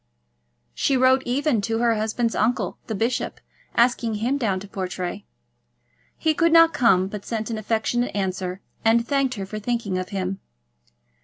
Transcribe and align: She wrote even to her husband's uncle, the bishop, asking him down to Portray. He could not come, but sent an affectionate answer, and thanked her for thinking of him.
She 0.73 0.97
wrote 0.97 1.21
even 1.27 1.61
to 1.61 1.77
her 1.77 1.93
husband's 1.93 2.33
uncle, 2.33 2.79
the 2.87 2.95
bishop, 2.95 3.39
asking 3.75 4.15
him 4.15 4.35
down 4.39 4.59
to 4.61 4.67
Portray. 4.67 5.25
He 6.17 6.33
could 6.33 6.51
not 6.51 6.73
come, 6.73 7.07
but 7.07 7.23
sent 7.23 7.51
an 7.51 7.59
affectionate 7.59 8.15
answer, 8.15 8.61
and 8.83 9.07
thanked 9.07 9.35
her 9.35 9.45
for 9.45 9.59
thinking 9.59 9.99
of 9.99 10.09
him. 10.09 10.39